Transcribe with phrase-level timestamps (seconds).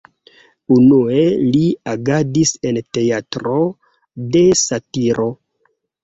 [0.75, 1.17] Unue
[1.57, 3.59] li agadis en Teatro
[4.37, 5.27] de satiro.